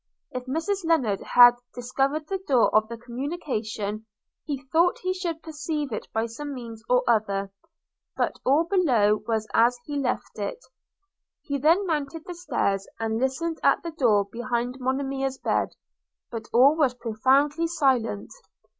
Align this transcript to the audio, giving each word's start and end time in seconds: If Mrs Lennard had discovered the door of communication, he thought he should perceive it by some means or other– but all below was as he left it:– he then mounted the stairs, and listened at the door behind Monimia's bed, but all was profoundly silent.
If 0.31 0.45
Mrs 0.47 0.83
Lennard 0.83 1.21
had 1.21 1.57
discovered 1.75 2.25
the 2.25 2.39
door 2.47 2.73
of 2.75 2.89
communication, 3.01 4.07
he 4.47 4.59
thought 4.71 4.97
he 4.97 5.13
should 5.13 5.43
perceive 5.43 5.91
it 5.91 6.07
by 6.11 6.25
some 6.25 6.55
means 6.55 6.83
or 6.89 7.03
other– 7.07 7.51
but 8.17 8.39
all 8.43 8.63
below 8.63 9.21
was 9.27 9.47
as 9.53 9.77
he 9.85 9.95
left 9.99 10.39
it:– 10.39 10.57
he 11.43 11.59
then 11.59 11.85
mounted 11.85 12.23
the 12.25 12.33
stairs, 12.33 12.87
and 12.99 13.19
listened 13.19 13.59
at 13.61 13.83
the 13.83 13.91
door 13.91 14.25
behind 14.31 14.79
Monimia's 14.79 15.37
bed, 15.37 15.75
but 16.31 16.47
all 16.51 16.75
was 16.75 16.95
profoundly 16.95 17.67
silent. 17.67 18.31